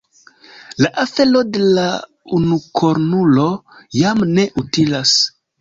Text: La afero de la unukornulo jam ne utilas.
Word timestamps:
La 0.85 0.89
afero 1.03 1.41
de 1.57 1.67
la 1.79 1.83
unukornulo 2.39 3.47
jam 3.99 4.27
ne 4.33 4.51
utilas. 4.65 5.17